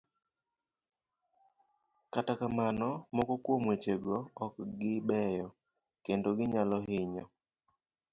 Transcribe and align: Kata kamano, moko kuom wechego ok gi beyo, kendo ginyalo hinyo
Kata 2.13 2.33
kamano, 2.39 2.89
moko 3.15 3.33
kuom 3.43 3.61
wechego 3.69 4.15
ok 4.43 4.55
gi 4.77 4.91
beyo, 5.07 5.47
kendo 6.05 6.29
ginyalo 6.37 6.77
hinyo 6.87 7.25